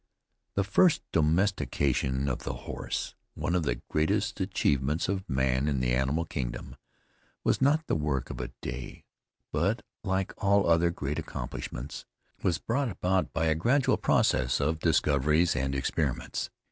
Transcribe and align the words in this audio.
The 0.55 0.63
first 0.63 1.03
domestication 1.11 2.27
of 2.27 2.39
the 2.39 2.53
horse, 2.65 3.13
one 3.35 3.53
of 3.53 3.61
the 3.61 3.83
greatest 3.87 4.39
achievements 4.41 5.07
of 5.07 5.29
man 5.29 5.67
in 5.67 5.79
the 5.79 5.93
animal 5.93 6.25
kingdom, 6.25 6.75
was 7.43 7.61
not 7.61 7.85
the 7.85 7.93
work 7.95 8.31
of 8.31 8.41
a 8.41 8.49
day; 8.63 9.03
but 9.51 9.83
like 10.03 10.33
all 10.39 10.67
other 10.67 10.89
great 10.89 11.19
accomplishments, 11.19 12.07
was 12.41 12.57
brought 12.57 12.89
about 12.89 13.31
by 13.31 13.45
a 13.45 13.53
gradual 13.53 13.97
process 13.97 14.59
of 14.59 14.79
discoveries 14.79 15.55
and 15.55 15.75
experiments. 15.75 16.49